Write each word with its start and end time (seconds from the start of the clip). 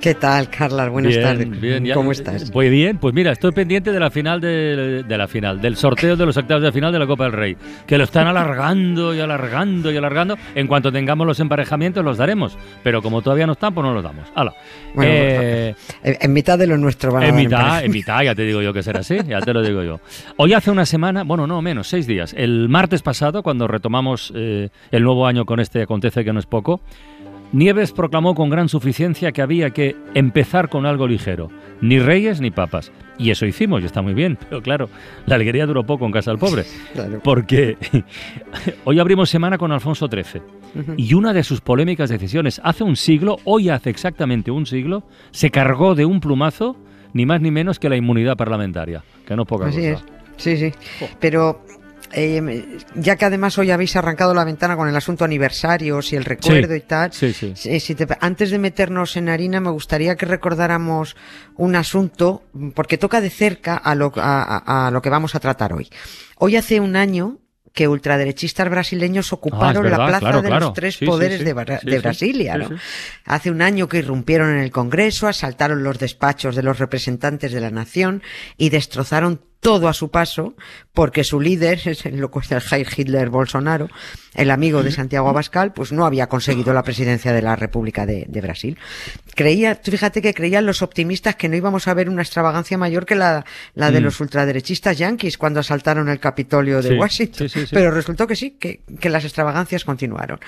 ¿Qué 0.00 0.14
tal, 0.14 0.48
Carla? 0.48 0.88
Buenas 0.88 1.10
Bien, 1.12 1.22
tardes. 1.24 1.60
bien, 1.60 1.84
ya- 1.84 1.94
¿Cómo 1.94 2.12
estás? 2.12 2.54
Muy 2.54 2.68
bien, 2.70 2.98
pues 2.98 3.12
mira, 3.14 3.32
estoy 3.32 3.50
pendiente 3.50 3.90
de 3.90 3.98
la 3.98 4.10
final 4.12 4.40
de, 4.40 5.02
de 5.02 5.18
la 5.18 5.26
final, 5.26 5.60
del 5.60 5.74
sorteo 5.76 6.14
de 6.16 6.24
los 6.24 6.36
octavos 6.36 6.62
de 6.62 6.70
final 6.70 6.92
de 6.92 7.00
la 7.00 7.06
Copa 7.08 7.24
del 7.24 7.32
Rey, 7.32 7.56
que 7.84 7.98
lo 7.98 8.04
están 8.04 8.28
alargando 8.28 9.12
y 9.12 9.18
alargando 9.18 9.90
y 9.90 9.96
alargando. 9.96 10.36
En 10.54 10.68
cuanto 10.68 10.92
tengamos 10.92 11.26
los 11.26 11.40
emparejamientos 11.40 12.04
los 12.04 12.16
daremos, 12.16 12.56
pero 12.84 13.02
como 13.02 13.22
todavía 13.22 13.46
no 13.46 13.54
están, 13.54 13.74
pues 13.74 13.84
no 13.84 13.92
los 13.92 14.04
damos. 14.04 14.28
Hala. 14.36 14.54
Bueno, 14.94 15.10
Eh, 15.12 15.74
En, 16.04 16.32
mitad 16.32 16.56
de 16.56 16.68
lo 16.68 16.78
nuestro 16.78 17.10
van 17.12 17.24
a 17.24 17.26
en 17.26 17.34
dar 17.34 17.42
mitad, 17.44 17.84
en 17.84 17.90
mitad, 17.90 18.22
ya 18.22 18.34
te 18.36 18.42
digo 18.42 18.62
yo 18.62 18.72
que 18.72 18.84
será 18.84 19.00
así, 19.00 19.18
ya 19.26 19.40
te 19.40 19.52
lo 19.52 19.62
digo 19.62 19.82
yo. 19.82 19.98
Hoy 20.36 20.52
hace 20.52 20.70
una 20.70 20.86
semana, 20.86 21.24
bueno, 21.24 21.48
no 21.48 21.60
menos, 21.60 21.88
seis 21.88 22.06
días, 22.06 22.34
el 22.38 22.68
martes 22.68 23.02
pasado, 23.02 23.42
cuando 23.42 23.66
retomamos 23.66 24.32
eh, 24.36 24.68
el 24.92 25.02
nuevo 25.02 25.26
año 25.26 25.44
con 25.44 25.58
este 25.58 25.82
acontece 25.82 26.24
que 26.24 26.32
no 26.32 26.38
es 26.38 26.46
poco, 26.46 26.80
Nieves 27.52 27.92
proclamó 27.92 28.34
con 28.34 28.50
gran 28.50 28.68
suficiencia 28.68 29.32
que 29.32 29.40
había 29.40 29.70
que 29.70 29.96
empezar 30.14 30.68
con 30.68 30.84
algo 30.84 31.06
ligero, 31.06 31.50
ni 31.80 31.98
reyes 31.98 32.40
ni 32.40 32.50
papas. 32.50 32.92
Y 33.18 33.30
eso 33.30 33.46
hicimos, 33.46 33.82
y 33.82 33.86
está 33.86 34.02
muy 34.02 34.14
bien, 34.14 34.38
pero 34.48 34.62
claro, 34.62 34.90
la 35.26 35.36
alegría 35.36 35.66
duró 35.66 35.84
poco 35.84 36.04
en 36.06 36.12
casa 36.12 36.30
del 36.30 36.38
pobre. 36.38 36.64
Claro. 36.92 37.20
Porque 37.22 37.76
hoy 38.84 38.98
abrimos 38.98 39.30
semana 39.30 39.56
con 39.58 39.72
Alfonso 39.72 40.08
XIII 40.08 40.42
y 40.96 41.14
una 41.14 41.32
de 41.32 41.42
sus 41.42 41.60
polémicas 41.60 42.10
decisiones 42.10 42.60
hace 42.64 42.84
un 42.84 42.96
siglo, 42.96 43.38
hoy 43.44 43.68
hace 43.68 43.90
exactamente 43.90 44.50
un 44.50 44.66
siglo, 44.66 45.04
se 45.30 45.50
cargó 45.50 45.94
de 45.94 46.04
un 46.04 46.20
plumazo 46.20 46.76
ni 47.12 47.24
más 47.24 47.40
ni 47.40 47.50
menos 47.50 47.78
que 47.78 47.88
la 47.88 47.96
inmunidad 47.96 48.36
parlamentaria, 48.36 49.02
que 49.26 49.36
no 49.36 49.42
es 49.42 49.48
poca 49.48 49.66
Así 49.66 49.76
cosa. 49.76 49.90
es. 49.92 50.04
Sí, 50.36 50.56
sí. 50.56 50.72
Pero 51.20 51.62
eh, 52.12 52.78
ya 52.94 53.16
que 53.16 53.24
además 53.24 53.58
hoy 53.58 53.70
habéis 53.70 53.94
arrancado 53.96 54.34
la 54.34 54.44
ventana 54.44 54.76
con 54.76 54.88
el 54.88 54.96
asunto 54.96 55.24
aniversarios 55.24 56.12
y 56.12 56.16
el 56.16 56.24
recuerdo 56.24 56.74
y 56.74 56.80
tal, 56.80 57.12
Sí, 57.12 57.32
sí. 57.32 57.52
si- 57.54 57.80
si 57.80 57.94
te- 57.94 58.06
antes 58.20 58.50
de 58.50 58.58
meternos 58.58 59.16
en 59.16 59.28
harina, 59.28 59.60
me 59.60 59.70
gustaría 59.70 60.16
que 60.16 60.26
recordáramos 60.26 61.16
un 61.56 61.76
asunto, 61.76 62.42
porque 62.74 62.98
toca 62.98 63.20
de 63.20 63.30
cerca 63.30 63.76
a 63.76 63.94
lo, 63.94 64.12
a- 64.16 64.86
a- 64.86 64.90
lo 64.90 65.02
que 65.02 65.10
vamos 65.10 65.34
a 65.34 65.40
tratar 65.40 65.72
hoy. 65.72 65.88
Hoy 66.36 66.56
hace 66.56 66.80
un 66.80 66.96
año 66.96 67.38
que 67.74 67.86
ultraderechistas 67.86 68.68
brasileños 68.70 69.32
ocuparon 69.32 69.84
verdad, 69.84 69.98
la 69.98 70.06
plaza 70.06 70.20
claro, 70.20 70.42
de 70.42 70.48
claro. 70.48 70.64
los 70.66 70.74
tres 70.74 70.96
Sí, 70.96 71.06
poderes 71.06 71.38
sí. 71.38 71.44
de, 71.44 71.54
Bra- 71.54 71.80
de. 71.80 71.98
Brasilia. 72.00 72.56
¿no? 72.56 72.70
Hace 73.24 73.50
un 73.52 73.62
año 73.62 73.88
que 73.88 73.98
irrumpieron 73.98 74.50
en 74.50 74.58
el 74.58 74.72
Congreso, 74.72 75.28
asaltaron 75.28 75.84
los 75.84 75.98
despachos 75.98 76.56
de 76.56 76.62
los 76.64 76.78
representantes 76.80 77.52
de 77.52 77.60
la 77.60 77.70
nación 77.70 78.22
y 78.56 78.70
destrozaron 78.70 79.42
todo 79.60 79.88
a 79.88 79.92
su 79.92 80.10
paso, 80.10 80.54
porque 80.92 81.24
su 81.24 81.40
líder, 81.40 81.80
es 81.86 82.06
el 82.06 82.18
loco 82.18 82.40
este, 82.40 82.54
el 82.56 82.62
Heil 82.70 82.86
Hitler 82.96 83.28
Bolsonaro, 83.30 83.88
el 84.34 84.50
amigo 84.50 84.82
de 84.82 84.92
Santiago 84.92 85.28
Abascal, 85.28 85.72
pues 85.72 85.90
no 85.90 86.06
había 86.06 86.28
conseguido 86.28 86.72
la 86.72 86.82
presidencia 86.84 87.32
de 87.32 87.42
la 87.42 87.56
República 87.56 88.06
de, 88.06 88.24
de 88.28 88.40
Brasil. 88.40 88.78
Creía, 89.34 89.74
tú 89.80 89.90
fíjate 89.90 90.22
que 90.22 90.34
creían 90.34 90.66
los 90.66 90.82
optimistas 90.82 91.36
que 91.36 91.48
no 91.48 91.56
íbamos 91.56 91.88
a 91.88 91.94
ver 91.94 92.08
una 92.08 92.22
extravagancia 92.22 92.78
mayor 92.78 93.04
que 93.06 93.14
la, 93.16 93.44
la 93.74 93.90
de 93.90 94.00
Mm. 94.00 94.04
los 94.04 94.20
ultraderechistas 94.20 94.96
yanquis 94.98 95.38
cuando 95.38 95.60
asaltaron 95.60 96.08
el 96.08 96.20
Capitolio 96.20 96.80
de 96.82 96.90
Sí, 96.90 96.94
Washington. 96.96 97.48
sí, 97.48 97.60
sí, 97.60 97.66
sí. 97.66 97.74
Pero 97.74 97.90
resultó 97.90 98.26
que 98.26 98.36
sí, 98.36 98.52
que, 98.52 98.82
que 99.00 99.08
las 99.10 99.24
extravagancias 99.24 99.84
continuaron. 99.84 100.38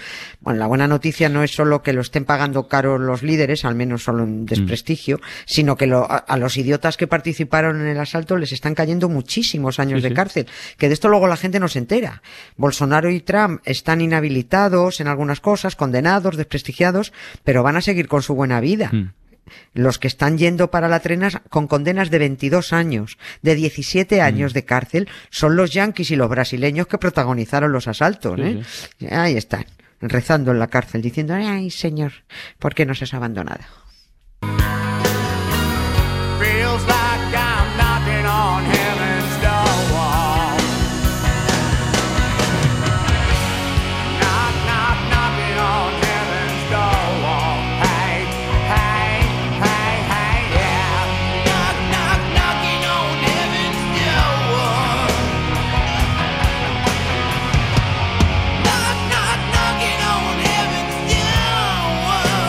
Bueno, 0.40 0.60
la 0.60 0.66
buena 0.66 0.86
noticia 0.86 1.28
no 1.28 1.42
es 1.42 1.50
solo 1.52 1.82
que 1.82 1.92
lo 1.92 2.00
estén 2.00 2.24
pagando 2.24 2.68
caro 2.68 2.98
los 2.98 3.22
líderes, 3.22 3.64
al 3.64 3.74
menos 3.74 4.04
solo 4.04 4.22
en 4.24 4.46
desprestigio, 4.46 5.16
Mm. 5.18 5.20
sino 5.46 5.76
que 5.76 5.86
lo- 5.86 6.10
a, 6.10 6.16
a 6.18 6.36
los 6.36 6.56
idiotas 6.56 6.96
que 6.96 7.06
participaron 7.08 7.80
en 7.80 7.88
el 7.88 7.98
asalto 7.98 8.36
les 8.36 8.52
están 8.52 8.74
cayendo 8.74 8.99
muchísimos 9.08 9.78
años 9.78 9.98
Sí, 9.98 10.02
de 10.02 10.08
sí. 10.10 10.14
cárcel, 10.14 10.46
que 10.78 10.88
de 10.88 10.94
esto 10.94 11.08
luego 11.08 11.26
la 11.26 11.36
gente 11.36 11.60
no 11.60 11.68
se 11.68 11.78
entera. 11.78 12.22
Bolsonaro 12.56 13.10
y 13.10 13.20
Trump 13.20 13.60
están 13.64 14.00
inhabilitados 14.00 15.00
en 15.00 15.08
algunas 15.08 15.40
cosas, 15.40 15.76
condenados, 15.76 16.36
desprestigiados, 16.36 17.12
pero 17.44 17.62
van 17.62 17.76
a 17.76 17.80
seguir 17.80 18.08
con 18.08 18.22
su 18.22 18.34
buena 18.34 18.60
vida. 18.60 18.90
Mm. 18.92 19.12
Los 19.74 19.98
que 19.98 20.06
están 20.06 20.38
yendo 20.38 20.70
para 20.70 20.86
la 20.88 21.00
trena 21.00 21.28
con 21.48 21.66
condenas 21.66 22.10
de 22.10 22.18
22 22.18 22.72
años, 22.72 23.18
de 23.42 23.56
17 23.56 24.18
Mm. 24.18 24.24
años 24.24 24.52
de 24.52 24.64
cárcel, 24.64 25.08
son 25.30 25.56
los 25.56 25.72
yanquis 25.72 26.10
y 26.12 26.16
los 26.16 26.28
brasileños 26.28 26.86
que 26.86 26.98
protagonizaron 26.98 27.72
los 27.72 27.88
asaltos. 27.88 28.38
Sí, 28.38 28.60
¿eh? 29.06 29.14
Ahí 29.14 29.36
están, 29.36 29.64
rezando 30.00 30.52
en 30.52 30.60
la 30.60 30.68
cárcel, 30.68 31.02
diciendo, 31.02 31.34
ay 31.34 31.70
señor, 31.70 32.12
¿por 32.60 32.74
qué 32.76 32.86
nos 32.86 33.02
has 33.02 33.12
abandonado? 33.12 33.64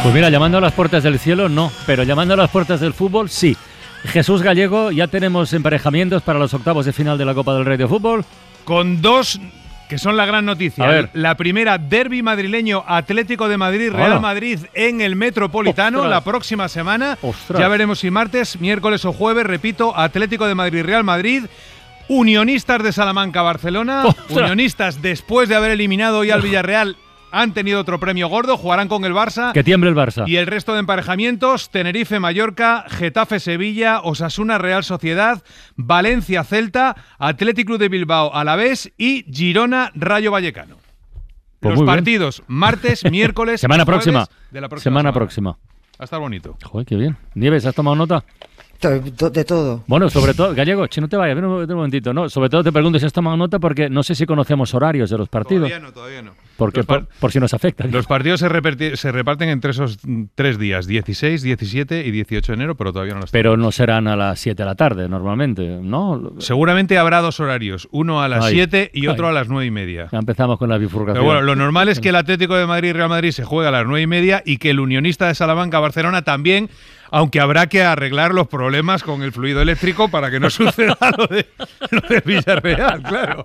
Pues 0.04 0.16
mira, 0.16 0.30
llamando 0.30 0.58
a 0.58 0.62
las 0.62 0.74
puertas 0.74 1.04
del 1.04 1.20
cielo, 1.20 1.48
no, 1.48 1.72
pero 1.86 2.04
llamando 2.04 2.34
a 2.34 2.38
las 2.38 2.50
puertas 2.50 2.80
del 2.80 2.94
fútbol, 2.94 3.30
sí. 3.30 3.56
Jesús 4.06 4.42
Gallego, 4.42 4.92
ya 4.92 5.08
tenemos 5.08 5.54
emparejamientos 5.54 6.24
para 6.24 6.40
los 6.40 6.54
octavos 6.56 6.86
de 6.88 6.94
final 6.94 7.20
de 7.20 7.26
la 7.26 7.36
Copa 7.36 7.54
del 7.54 7.66
Rey 7.66 7.78
de 7.78 7.88
Fútbol. 7.88 8.26
con 8.64 9.02
dos 9.02 9.40
que 9.88 9.98
son 10.00 10.16
la 10.16 10.26
gran 10.26 10.46
noticia. 10.46 10.86
A 10.86 10.88
ver. 10.88 11.10
La 11.14 11.36
primera, 11.36 11.78
derby 11.78 12.24
madrileño 12.24 12.84
Atlético 12.88 13.50
de 13.50 13.58
Madrid, 13.58 13.92
Real. 13.92 14.22
Madrid 14.22 14.60
en 14.74 15.02
el 15.02 15.18
Metropolitano 15.18 15.98
Ostras. 16.00 16.10
la 16.12 16.22
próxima 16.24 16.70
semana. 16.70 17.18
Ostras. 17.22 17.60
Ya 17.60 17.68
veremos 17.68 18.00
si 18.00 18.10
martes, 18.10 18.60
miércoles 18.62 19.04
o 19.04 19.12
jueves, 19.12 19.46
repito, 19.46 19.96
Atlético 19.96 20.48
de 20.48 20.56
Madrid, 20.56 20.84
Real 20.84 21.04
Madrid. 21.04 21.44
Unionistas 22.08 22.82
de 22.84 22.94
Salamanca, 22.94 23.42
Barcelona. 23.42 24.04
Ostras. 24.06 24.30
Unionistas, 24.32 25.02
después 25.02 25.50
de 25.50 25.56
haber 25.56 25.72
eliminado 25.72 26.20
hoy 26.20 26.32
al 26.32 26.42
Villarreal, 26.42 26.96
han 27.32 27.54
tenido 27.54 27.80
otro 27.80 28.00
premio 28.00 28.28
gordo, 28.28 28.58
jugarán 28.58 28.88
con 28.88 29.06
el 29.06 29.14
Barça. 29.14 29.52
Que 29.54 29.64
tiemble 29.64 29.90
el 29.90 29.96
Barça. 29.96 30.28
Y 30.28 30.38
el 30.38 30.48
resto 30.48 30.74
de 30.74 30.80
emparejamientos, 30.80 31.70
Tenerife, 31.72 32.20
Mallorca, 32.20 32.86
Getafe, 32.90 33.40
Sevilla, 33.40 34.02
Osasuna, 34.02 34.58
Real 34.58 34.84
Sociedad, 34.84 35.44
Valencia, 35.76 36.44
Celta, 36.44 36.96
Athletic 37.18 37.66
Club 37.68 37.80
de 37.80 37.90
Bilbao, 37.90 38.34
Alavés 38.34 38.92
y 38.98 39.26
Girona, 39.32 39.92
Rayo 39.96 40.32
Vallecano. 40.32 40.78
Pues 41.60 41.74
Los 41.76 41.80
bien. 41.82 41.86
partidos, 41.96 42.44
martes, 42.48 43.04
miércoles 43.12 43.62
Semana 43.62 43.86
próxima. 43.86 44.28
de 44.50 44.62
la 44.62 44.68
próxima 44.70 44.84
semana 44.92 45.10
semana. 45.10 45.14
próxima. 45.14 45.52
Va 45.52 45.58
a 46.00 46.04
estar 46.06 46.20
bonito. 46.20 46.58
Joder, 46.64 46.88
qué 46.88 46.96
bien. 46.96 47.18
Nieves, 47.36 47.66
¿has 47.66 47.76
tomado 47.76 47.96
nota? 47.96 48.24
De 48.82 49.46
todo. 49.46 49.84
Bueno, 49.86 50.10
sobre 50.10 50.34
todo, 50.34 50.56
Gallego, 50.56 50.88
che, 50.88 51.02
no 51.02 51.08
te 51.08 51.16
vayas, 51.16 51.36
ven 51.36 51.46
un, 51.46 51.60
ven 51.60 51.70
un 51.70 51.76
momentito, 51.78 52.16
¿no? 52.16 52.28
Sobre 52.30 52.50
todo 52.50 52.64
te 52.64 52.72
pregunto 52.72 52.98
si 52.98 53.06
has 53.06 53.14
tomado 53.14 53.38
nota 53.38 53.60
porque 53.60 53.92
no 53.92 54.02
sé 54.02 54.16
si 54.16 54.26
conocemos 54.26 54.74
horarios 54.74 55.12
de 55.12 55.20
los 55.20 55.30
partidos. 55.30 55.70
Todavía 55.70 55.80
no, 55.88 55.94
todavía 55.94 56.22
no. 56.24 56.32
Porque, 56.62 56.84
por, 56.84 57.08
por 57.20 57.32
si 57.32 57.40
nos 57.40 57.56
afecta. 57.56 57.88
Los 57.88 58.06
partidos 58.06 58.40
se, 58.40 58.48
reparten 58.48 59.50
entre 59.50 59.72
esos 59.72 59.98
tres 60.36 60.60
días, 60.60 60.86
16, 60.86 61.42
17 61.42 62.06
y 62.06 62.12
18 62.12 62.52
de 62.52 62.56
enero, 62.56 62.76
pero 62.76 62.94
todavía 62.94 63.16
no 63.16 63.22
los 63.22 63.32
Pero 63.32 63.58
no 63.58 63.72
serán 63.72 64.08
a 64.08 64.16
las 64.16 64.40
7 64.40 64.62
de 64.62 64.66
la 64.68 64.76
tarde 64.76 65.10
normalmente, 65.10 65.80
¿no? 65.82 66.34
Seguramente 66.38 67.00
habrá 67.00 67.22
dos 67.22 67.40
horarios, 67.40 67.88
uno 67.92 68.22
a 68.22 68.28
las 68.28 68.46
Ay. 68.46 68.54
7 68.54 68.92
y 68.94 69.08
otro 69.08 69.28
a 69.28 69.32
las 69.32 69.48
9 69.48 69.66
y 69.66 69.72
media. 69.72 70.08
Ya 70.12 70.20
empezamos 70.20 70.60
con 70.60 70.70
la 70.70 70.78
bifurcación. 70.78 71.16
Pero 71.16 71.26
bueno, 71.26 71.42
lo 71.42 71.56
normal 71.56 71.90
es 71.90 72.00
que 72.00 72.10
el 72.10 72.16
Atlético 72.22 72.56
de 72.56 72.68
Madrid 72.68 72.90
y 72.90 72.94
Real 72.94 73.10
Madrid 73.10 73.32
se 73.32 73.44
juegue 73.44 73.68
a 73.68 73.72
las 73.72 73.86
nueve 73.88 74.04
y 74.04 74.08
media 74.08 74.44
y 74.46 74.58
que 74.58 74.70
el 74.70 74.80
Unionista 74.80 75.28
de 75.28 75.34
Salamanca 75.34 75.80
Barcelona 75.80 76.22
también, 76.22 76.70
aunque 77.12 77.40
habrá 77.40 77.68
que 77.68 77.84
arreglar 77.84 78.34
los 78.34 78.48
problemas 78.48 79.04
con 79.04 79.22
el 79.22 79.32
fluido 79.32 79.62
eléctrico 79.62 80.10
para 80.10 80.32
que 80.32 80.40
no 80.40 80.50
suceda 80.50 80.98
lo 81.18 81.28
de, 81.28 81.46
lo 81.92 82.02
de 82.10 82.22
Villarreal, 82.26 83.04
claro. 83.04 83.44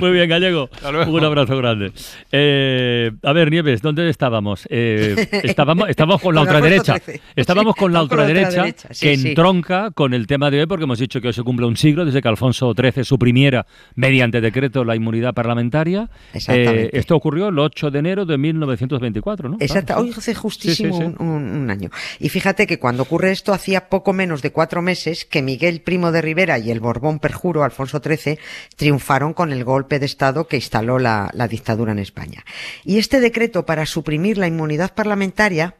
Muy 0.00 0.12
bien, 0.12 0.28
Gallego. 0.28 0.70
Un 1.08 1.24
abrazo 1.24 1.56
grande. 1.58 1.92
Eh, 2.30 3.10
a 3.22 3.32
ver, 3.32 3.50
Nieves, 3.50 3.82
¿dónde 3.82 4.08
estábamos? 4.08 4.66
Eh, 4.70 5.28
estábamos, 5.42 5.88
estábamos 5.88 6.20
con 6.22 6.34
la 6.34 6.40
ultraderecha. 6.42 6.96
Estábamos 7.36 7.74
con 7.76 7.92
la 7.92 7.98
Con 8.06 8.18
la 8.18 8.24
ultraderecha 8.24 8.64
sí, 8.90 9.06
que 9.08 9.16
sí. 9.16 9.28
entronca 9.28 9.90
con 9.90 10.14
el 10.14 10.26
tema 10.26 10.50
de 10.50 10.60
hoy 10.60 10.66
porque 10.66 10.84
hemos 10.84 10.98
dicho 10.98 11.20
que 11.20 11.28
hoy 11.28 11.32
se 11.34 11.42
cumple 11.42 11.66
un 11.66 11.76
siglo 11.76 12.04
desde 12.04 12.22
que 12.22 12.28
Alfonso 12.28 12.72
XIII 12.76 13.04
suprimiera 13.04 13.66
mediante 13.96 14.40
decreto 14.40 14.84
la 14.84 14.96
inmunidad 14.96 15.34
parlamentaria. 15.34 16.08
Exactamente. 16.32 16.84
Eh, 16.86 16.90
esto 16.94 17.16
ocurrió 17.16 17.48
el 17.48 17.58
8 17.58 17.90
de 17.90 17.98
enero 17.98 18.24
de 18.24 18.38
1924, 18.38 19.48
¿no? 19.48 19.56
Exacto, 19.60 19.86
Claro, 19.94 20.02
hoy 20.02 20.14
hace 20.16 20.34
justísimo 20.34 20.94
Sí, 20.96 21.02
sí, 21.02 21.08
sí. 21.10 21.14
Un, 21.18 21.28
un- 21.28 21.56
un 21.62 21.70
año. 21.70 21.90
Y 22.20 22.28
fíjate 22.28 22.66
que 22.66 22.78
cuando 22.78 22.91
cuando 22.92 23.04
ocurre 23.04 23.30
esto, 23.30 23.54
hacía 23.54 23.88
poco 23.88 24.12
menos 24.12 24.42
de 24.42 24.52
cuatro 24.52 24.82
meses 24.82 25.24
que 25.24 25.40
Miguel 25.40 25.80
Primo 25.80 26.12
de 26.12 26.20
Rivera 26.20 26.58
y 26.58 26.70
el 26.70 26.78
Borbón 26.78 27.20
perjuro 27.20 27.64
Alfonso 27.64 28.02
XIII 28.04 28.38
triunfaron 28.76 29.32
con 29.32 29.50
el 29.50 29.64
golpe 29.64 29.98
de 29.98 30.04
Estado 30.04 30.46
que 30.46 30.56
instaló 30.56 30.98
la, 30.98 31.30
la 31.32 31.48
dictadura 31.48 31.92
en 31.92 32.00
España. 32.00 32.44
Y 32.84 32.98
este 32.98 33.20
decreto 33.20 33.64
para 33.64 33.86
suprimir 33.86 34.36
la 34.36 34.46
inmunidad 34.46 34.92
parlamentaria 34.92 35.76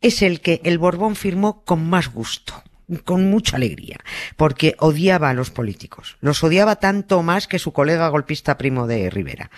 es 0.00 0.22
el 0.22 0.40
que 0.40 0.62
el 0.64 0.78
Borbón 0.78 1.16
firmó 1.16 1.64
con 1.64 1.86
más 1.86 2.10
gusto 2.10 2.54
con 3.04 3.30
mucha 3.30 3.56
alegría, 3.56 3.98
porque 4.36 4.76
odiaba 4.78 5.30
a 5.30 5.34
los 5.34 5.50
políticos. 5.50 6.16
Los 6.20 6.44
odiaba 6.44 6.76
tanto 6.76 7.22
más 7.22 7.48
que 7.48 7.58
su 7.58 7.72
colega 7.72 8.08
golpista 8.08 8.58
primo 8.58 8.86
de 8.86 9.08
Rivera. 9.08 9.50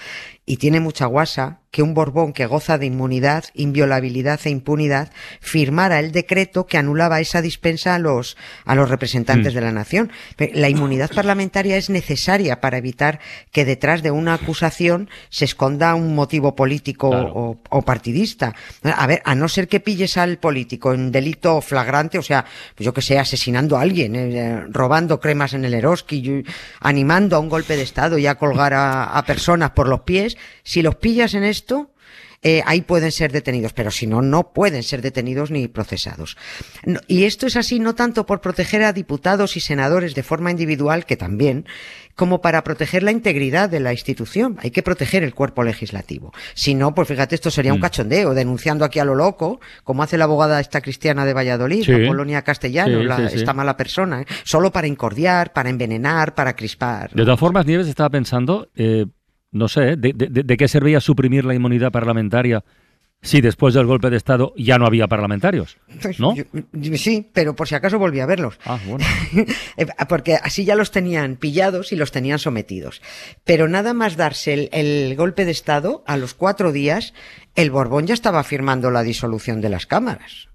Y 0.48 0.58
tiene 0.58 0.78
mucha 0.80 1.06
guasa 1.06 1.58
que 1.72 1.82
un 1.82 1.92
Borbón 1.92 2.32
que 2.32 2.46
goza 2.46 2.78
de 2.78 2.86
inmunidad, 2.86 3.44
inviolabilidad 3.52 4.40
e 4.44 4.50
impunidad 4.50 5.10
firmara 5.40 5.98
el 5.98 6.10
decreto 6.12 6.66
que 6.66 6.78
anulaba 6.78 7.20
esa 7.20 7.42
dispensa 7.42 7.94
a 7.94 7.98
los, 7.98 8.36
a 8.64 8.74
los 8.74 8.88
representantes 8.88 9.52
Mm. 9.52 9.56
de 9.56 9.60
la 9.60 9.72
nación. 9.72 10.10
La 10.54 10.70
inmunidad 10.70 11.10
parlamentaria 11.12 11.76
es 11.76 11.90
necesaria 11.90 12.60
para 12.62 12.78
evitar 12.78 13.18
que 13.52 13.66
detrás 13.66 14.02
de 14.02 14.10
una 14.12 14.32
acusación 14.34 15.10
se 15.28 15.44
esconda 15.44 15.94
un 15.96 16.14
motivo 16.14 16.54
político 16.56 17.10
Claro. 17.10 17.32
o, 17.34 17.58
o 17.68 17.82
partidista. 17.82 18.54
A 18.84 19.06
ver, 19.06 19.20
a 19.26 19.34
no 19.34 19.48
ser 19.48 19.68
que 19.68 19.80
pilles 19.80 20.16
al 20.16 20.38
político 20.38 20.94
en 20.94 21.12
delito 21.12 21.60
flagrante, 21.60 22.16
o 22.18 22.22
sea, 22.22 22.46
pues 22.74 22.84
yo 22.86 22.94
que 22.94 23.02
sé, 23.02 23.18
asesinando 23.18 23.76
a 23.76 23.82
alguien, 23.82 24.14
eh, 24.16 24.64
robando 24.70 25.20
cremas 25.20 25.52
en 25.52 25.64
el 25.66 25.74
Eroski, 25.74 26.16
y- 26.16 26.44
animando 26.80 27.36
a 27.36 27.40
un 27.40 27.50
golpe 27.50 27.76
de 27.76 27.82
Estado 27.82 28.16
y 28.16 28.26
a 28.26 28.36
colgar 28.36 28.72
a, 28.72 29.04
a 29.04 29.24
personas 29.26 29.72
por 29.72 29.88
los 29.88 30.00
pies, 30.02 30.35
si 30.62 30.82
los 30.82 30.96
pillas 30.96 31.34
en 31.34 31.44
esto, 31.44 31.90
eh, 32.42 32.62
ahí 32.66 32.82
pueden 32.82 33.10
ser 33.12 33.32
detenidos, 33.32 33.72
pero 33.72 33.90
si 33.90 34.06
no, 34.06 34.20
no 34.22 34.52
pueden 34.52 34.82
ser 34.82 35.00
detenidos 35.02 35.50
ni 35.50 35.66
procesados. 35.68 36.36
No- 36.84 37.00
y 37.08 37.24
esto 37.24 37.46
es 37.46 37.56
así 37.56 37.80
no 37.80 37.94
tanto 37.94 38.26
por 38.26 38.40
proteger 38.40 38.84
a 38.84 38.92
diputados 38.92 39.56
y 39.56 39.60
senadores 39.60 40.14
de 40.14 40.22
forma 40.22 40.50
individual, 40.50 41.06
que 41.06 41.16
también, 41.16 41.66
como 42.14 42.40
para 42.42 42.62
proteger 42.62 43.02
la 43.02 43.10
integridad 43.10 43.68
de 43.68 43.80
la 43.80 43.92
institución. 43.92 44.58
Hay 44.62 44.70
que 44.70 44.82
proteger 44.82 45.24
el 45.24 45.34
cuerpo 45.34 45.64
legislativo. 45.64 46.32
Si 46.54 46.74
no, 46.74 46.94
pues 46.94 47.08
fíjate, 47.08 47.34
esto 47.34 47.50
sería 47.50 47.72
un 47.72 47.78
Mm. 47.78 47.82
cachondeo, 47.82 48.34
denunciando 48.34 48.84
aquí 48.84 48.98
a 49.00 49.04
lo 49.04 49.14
loco, 49.14 49.58
como 49.82 50.02
hace 50.02 50.16
la 50.18 50.24
abogada 50.24 50.60
esta 50.60 50.80
cristiana 50.82 51.24
de 51.24 51.32
Valladolid, 51.34 51.84
Sí. 51.84 51.92
la 51.92 52.06
Polonia 52.06 52.42
Castellano, 52.42 53.00
Sí, 53.00 53.04
la- 53.06 53.16
sí, 53.16 53.28
sí. 53.30 53.36
esta 53.36 53.54
mala 53.54 53.76
persona, 53.76 54.20
¿eh? 54.22 54.26
solo 54.44 54.70
para 54.70 54.86
incordiar, 54.86 55.52
para 55.52 55.68
envenenar, 55.70 56.34
para 56.34 56.54
crispar. 56.54 57.10
De 57.12 57.24
todas 57.24 57.40
formas, 57.40 57.66
Nieves 57.66 57.88
estaba 57.88 58.10
pensando, 58.10 58.68
eh, 58.76 59.06
no 59.56 59.68
sé, 59.68 59.90
¿eh? 59.90 59.96
de, 59.96 60.12
de- 60.12 60.28
de- 60.28 60.42
de 60.42 60.56
qué 60.56 60.68
servía 60.68 61.00
suprimir 61.00 61.44
la 61.44 61.54
inmunidad 61.54 61.90
parlamentaria 61.92 62.62
si 63.22 63.40
después 63.40 63.74
del 63.74 63.86
golpe 63.86 64.10
de 64.10 64.16
Estado 64.18 64.52
ya 64.56 64.78
no 64.78 64.86
había 64.86 65.08
parlamentarios? 65.08 65.78
¿No? 66.18 66.36
Yo- 66.36 66.44
yo- 66.72 66.96
sí, 66.98 67.28
pero 67.32 67.56
por 67.56 67.66
si 67.66 67.74
acaso 67.74 67.98
volví 67.98 68.20
a 68.20 68.26
verlos. 68.26 68.58
Ah, 68.64 68.78
bueno. 68.86 69.04
Eh, 69.78 69.86
Porque 70.08 70.34
así 70.36 70.64
ya 70.64 70.76
los 70.76 70.90
tenían 70.90 71.36
pillados 71.36 71.92
y 71.92 71.96
los 71.96 72.12
tenían 72.12 72.38
sometidos. 72.38 73.02
Pero 73.44 73.68
nada 73.68 73.94
más 73.94 74.16
darse 74.16 74.52
el, 74.54 74.68
el 74.72 75.16
golpe 75.16 75.44
de 75.44 75.50
Estado, 75.50 76.04
a 76.06 76.16
los 76.16 76.34
cuatro 76.34 76.72
días, 76.72 77.14
el 77.56 77.70
Borbón 77.70 78.06
ya 78.06 78.14
estaba 78.14 78.44
firmando 78.44 78.90
la 78.90 79.02
disolución 79.02 79.60
de 79.60 79.70
las 79.70 79.86
cámaras. 79.86 80.48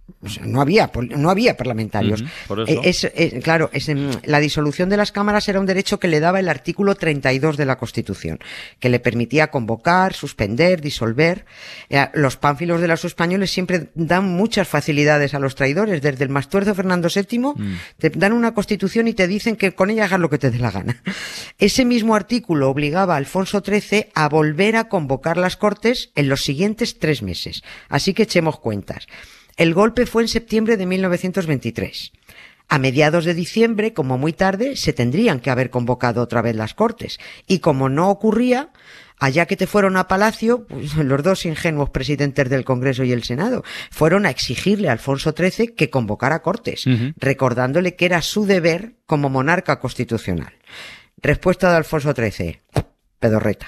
No 0.46 0.62
había, 0.62 0.92
no 1.16 1.30
había 1.30 1.58
parlamentarios. 1.58 2.22
Ujú, 2.22 2.30
por 2.48 2.60
eso. 2.62 2.72
Eh, 2.72 2.80
es- 2.84 3.04
eh, 3.04 3.40
claro, 3.44 3.70
es, 3.74 3.90
em, 3.90 4.12
la 4.24 4.40
disolución 4.40 4.90
de 4.90 4.98
las 4.98 5.12
cámaras 5.12 5.48
era 5.50 5.60
un 5.60 5.66
derecho 5.66 6.00
que 6.00 6.08
le 6.08 6.20
daba 6.20 6.40
el 6.40 6.50
artículo 6.50 6.96
32 6.96 7.58
de 7.58 7.66
la 7.66 7.78
Constitución, 7.78 8.40
que 8.80 8.90
le 8.90 9.00
permitía 9.00 9.52
convocar, 9.52 10.14
suspender, 10.14 10.82
disolver. 10.82 11.46
Eh, 11.90 12.08
los 12.14 12.38
pánfilos 12.38 12.82
de 12.82 12.88
los 12.88 13.04
españoles 13.06 13.52
siempre 13.52 13.90
dan 13.96 14.26
muchas 14.26 14.68
facilidades 14.68 15.34
a 15.34 15.40
los 15.40 15.56
traidores. 15.56 16.02
Desde 16.02 16.24
el 16.24 16.30
Mastuerzo 16.30 16.76
Fernando 16.76 17.08
VII 17.14 17.40
Mm. 17.56 17.76
te 17.98 18.10
dan 18.12 18.34
una 18.34 18.54
constitución 18.54 19.08
y 19.08 19.14
te 19.14 19.28
dicen 19.28 19.56
que 19.56 19.72
con 19.74 19.90
ella 19.90 20.06
hagas 20.06 20.20
lo 20.20 20.30
que 20.30 20.38
te 20.38 20.52
dé 20.52 20.60
la 20.60 20.72
gana. 20.72 21.02
Ese 21.60 21.86
mismo 21.86 22.16
artículo 22.16 22.70
obligaba 22.70 23.16
a 23.16 23.18
Alfonso 23.18 23.62
XIII 23.66 24.08
a 24.14 24.30
volver 24.30 24.76
a 24.76 24.86
convocar 24.90 25.38
las 25.38 25.58
Cortes 25.58 26.12
en 26.16 26.30
los 26.30 26.42
siguientes 26.44 27.00
tres 27.00 27.22
meses. 27.22 27.64
Así 27.90 28.14
que 28.14 28.24
echemos 28.24 28.60
cuentas. 28.60 29.08
El 29.62 29.76
golpe 29.76 30.08
fue 30.08 30.24
en 30.24 30.28
septiembre 30.28 30.76
de 30.76 30.88
1923. 30.88 32.14
A 32.68 32.80
mediados 32.80 33.26
de 33.26 33.36
diciembre, 33.36 33.94
como 33.94 34.18
muy 34.18 34.34
tarde, 34.34 34.76
se 34.76 34.92
tendrían 34.92 35.40
que 35.40 35.52
haber 35.52 35.70
convocado 35.70 36.24
otra 36.24 36.42
vez 36.42 36.56
las 36.56 36.74
Cortes. 36.74 37.20
Y 37.46 37.60
como 37.60 37.88
no 37.88 38.10
ocurría, 38.10 38.72
allá 39.20 39.46
que 39.46 39.56
te 39.56 39.68
fueron 39.68 39.98
a 39.98 40.08
Palacio, 40.08 40.66
pues, 40.66 40.96
los 40.96 41.22
dos 41.22 41.46
ingenuos 41.46 41.92
presidentes 41.92 42.50
del 42.50 42.66
Congreso 42.66 43.04
y 43.04 43.12
el 43.12 43.24
Senado 43.24 43.64
fueron 43.92 44.26
a 44.26 44.32
exigirle 44.32 44.90
a 44.90 44.94
Alfonso 44.94 45.36
XIII 45.38 45.76
que 45.76 45.92
convocara 45.92 46.42
Cortes, 46.42 46.86
recordándole 47.18 47.96
que 47.96 48.06
era 48.06 48.24
su 48.24 48.48
deber 48.48 48.96
como 49.06 49.30
monarca 49.30 49.80
constitucional. 49.80 50.54
Respuesta 51.22 51.70
de 51.70 51.78
Alfonso 51.78 52.16
XIII. 52.16 52.62
Pedorreta. 53.22 53.68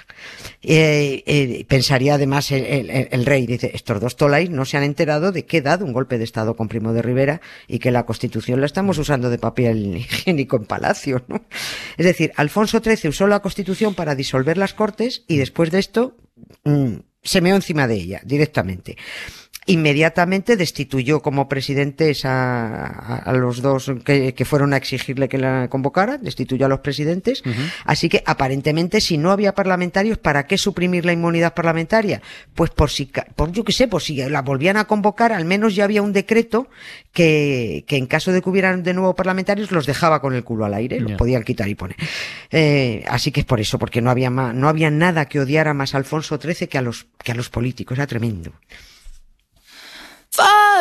Eh, 0.64 1.24
eh, 1.28 1.64
pensaría 1.68 2.16
además 2.16 2.52
el, 2.52 3.26
rey, 3.26 3.46
dice, 3.46 3.70
estos 3.76 4.02
dos 4.02 4.18
tolais 4.18 4.50
no 4.50 4.66
se 4.66 4.78
han 4.78 4.84
enterado 4.84 5.32
de 5.32 5.46
que 5.46 5.58
he 5.58 5.62
dado 5.62 5.86
un 5.86 5.94
golpe 5.94 6.18
de 6.18 6.24
Estado 6.24 6.56
con 6.56 6.68
Primo 6.68 6.92
de 6.92 7.04
Rivera 7.04 7.40
y 7.68 7.78
que 7.78 7.92
la 7.92 8.08
Constitución 8.08 8.60
la 8.60 8.66
estamos 8.66 8.98
usando 8.98 9.30
de 9.30 9.38
papel 9.38 9.98
higiénico 9.98 10.58
en 10.58 10.66
palacio. 10.66 11.24
Es 11.98 12.06
decir, 12.06 12.32
Alfonso 12.36 12.82
XIII 12.84 13.10
usó 13.10 13.28
la 13.28 13.42
Constitución 13.42 13.94
para 13.94 14.16
disolver 14.16 14.58
las 14.58 14.74
Cortes 14.74 15.24
y 15.28 15.38
después 15.38 15.70
de 15.70 15.78
esto 15.78 16.18
mm, 16.64 16.96
se 17.22 17.42
meó 17.42 17.56
encima 17.56 17.88
de 17.88 17.96
ella 17.96 18.22
directamente. 18.26 18.98
Inmediatamente 19.66 20.58
destituyó 20.58 21.22
como 21.22 21.48
presidentes 21.48 22.26
a, 22.26 22.86
a- 22.86 23.16
a 23.18 23.34
los 23.34 23.62
dos 23.62 23.92
que, 24.04 24.34
que 24.34 24.46
fueron 24.46 24.74
a 24.74 24.78
exigirle 24.78 25.30
que 25.30 25.38
la 25.38 25.68
convocara, 25.70 26.18
destituyó 26.18 26.66
a 26.66 26.70
los 26.70 26.80
presidentes. 26.80 27.44
Así 27.86 28.10
que 28.10 28.24
aparentemente 28.26 29.00
si 29.02 29.18
no 29.18 29.32
había 29.32 29.54
parlamentarios, 29.56 30.18
¿para 30.18 30.48
qué 30.48 30.58
suprimir 30.58 31.06
la 31.06 31.14
inmunidad 31.14 31.54
parlamentaria? 31.54 32.22
Pues 32.56 32.72
por 32.72 32.90
si, 32.90 33.10
por 33.36 33.52
yo 33.52 33.64
qué 33.64 33.72
sé, 33.72 33.88
por 33.88 34.02
si 34.02 34.16
la 34.18 34.42
volvían 34.42 34.78
a 34.78 34.86
convocar, 34.86 35.32
al 35.32 35.46
menos 35.46 35.76
ya 35.76 35.86
había 35.86 36.02
un 36.02 36.14
decreto 36.14 36.68
que, 37.14 37.86
que 37.88 37.98
en 37.98 38.08
caso 38.08 38.32
de 38.32 38.42
que 38.42 38.50
hubieran 38.50 38.84
de 38.84 38.94
nuevo 38.94 39.16
parlamentarios 39.16 39.72
los 39.72 39.86
dejaba 39.86 40.20
con 40.22 40.34
el 40.34 40.44
culo 40.44 40.66
al 40.66 40.74
aire, 40.74 41.00
los 41.00 41.12
podían 41.18 41.44
quitar 41.44 41.68
y 41.70 41.76
poner. 41.76 41.96
Eh, 42.52 43.04
así 43.08 43.32
que 43.32 43.42
es 43.42 43.46
por 43.46 43.60
eso, 43.60 43.80
porque 43.80 44.02
no 44.02 44.10
había 44.10 44.30
más, 44.30 44.54
no 44.54 44.68
había 44.68 44.90
nada 44.92 45.26
que 45.26 45.40
odiara 45.40 45.74
más 45.74 45.94
a 45.94 45.98
Alfonso 45.98 46.40
XIII 46.42 46.68
que 46.68 46.78
a 46.78 46.82
los, 46.82 47.06
que 47.24 47.32
a 47.32 47.36
los 47.36 47.50
políticos, 47.50 47.98
era 47.98 48.08
tremendo. 48.08 48.52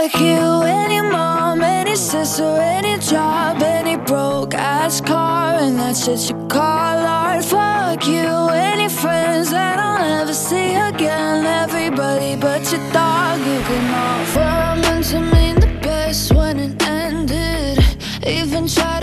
Fuck 0.02 0.20
you, 0.20 0.62
any 0.64 1.00
mom, 1.00 1.62
any 1.62 1.94
sister, 1.94 2.42
any 2.42 2.98
job, 2.98 3.62
any 3.62 3.96
broke 3.96 4.52
ass 4.52 5.00
car, 5.00 5.54
and 5.60 5.78
that's 5.78 6.04
shit 6.04 6.28
you 6.28 6.34
call 6.48 7.06
art. 7.06 7.44
Fuck 7.44 8.08
you, 8.08 8.26
any 8.50 8.88
friends 8.88 9.50
that 9.52 9.78
I'll 9.78 10.00
never 10.00 10.34
see 10.34 10.74
again. 10.74 11.46
Everybody 11.46 12.34
but 12.34 12.62
your 12.72 12.82
dog, 12.92 13.38
you 13.46 13.60
can 13.62 13.94
all. 13.94 14.22
Were 14.34 14.82
meant 14.82 15.06
to 15.12 15.20
mean 15.20 15.60
the 15.60 15.78
best 15.80 16.34
when 16.34 16.58
it 16.58 16.82
ended. 16.82 17.78
Even 18.26 18.66
tried 18.66 19.01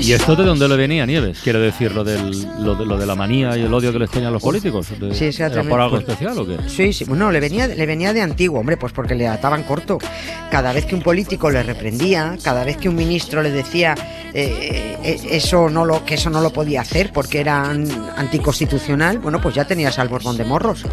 ¿Y 0.00 0.12
esto 0.12 0.36
de 0.36 0.44
dónde 0.44 0.68
le 0.68 0.76
venía, 0.76 1.04
Nieves? 1.06 1.38
Quiero 1.42 1.60
decir, 1.60 1.92
lo, 1.92 2.04
del, 2.04 2.30
lo, 2.62 2.74
de, 2.74 2.86
lo 2.86 2.96
de 2.96 3.06
la 3.06 3.14
manía 3.14 3.56
y 3.56 3.62
el 3.62 3.72
odio 3.74 3.92
que 3.92 3.98
les 3.98 4.10
tenían 4.10 4.32
los 4.32 4.42
políticos. 4.42 4.86
De- 4.98 5.14
Sí, 5.14 5.32
sí, 5.32 5.42
era 5.42 5.52
¿Era 5.52 5.64
por 5.64 5.80
algo 5.80 5.98
especial 5.98 6.38
o 6.38 6.46
qué? 6.46 6.56
Sí, 6.68 6.92
sí, 6.92 7.04
bueno, 7.04 7.30
le 7.30 7.40
venía, 7.40 7.66
le 7.66 7.86
venía 7.86 8.12
de 8.12 8.22
antiguo, 8.22 8.60
hombre, 8.60 8.76
pues 8.76 8.92
porque 8.92 9.14
le 9.14 9.26
ataban 9.28 9.62
corto. 9.64 9.98
Cada 10.50 10.72
vez 10.72 10.86
que 10.86 10.94
un 10.94 11.02
político 11.02 11.50
le 11.50 11.62
reprendía, 11.62 12.36
cada 12.42 12.64
vez 12.64 12.76
que 12.76 12.88
un 12.88 12.94
ministro 12.96 13.42
le 13.42 13.50
decía 13.50 13.94
eh, 14.34 14.96
eh, 15.02 15.18
eso 15.30 15.68
no 15.68 15.84
lo, 15.84 16.04
que 16.04 16.14
eso 16.14 16.30
no 16.30 16.40
lo 16.40 16.50
podía 16.52 16.80
hacer 16.82 17.10
porque 17.12 17.40
era 17.40 17.68
an- 17.68 17.88
anticonstitucional, 18.16 19.18
bueno, 19.18 19.40
pues 19.40 19.54
ya 19.54 19.66
tenías 19.66 19.98
al 19.98 20.08
Borbón 20.08 20.36
de 20.36 20.44
Morros. 20.44 20.84